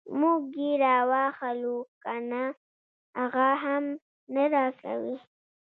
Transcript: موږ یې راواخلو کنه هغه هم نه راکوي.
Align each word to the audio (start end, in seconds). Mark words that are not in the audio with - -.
موږ 0.19 0.43
یې 0.63 0.71
راواخلو 0.83 1.77
کنه 2.03 2.43
هغه 3.19 3.49
هم 3.63 3.85
نه 4.33 4.43
راکوي. 4.53 5.17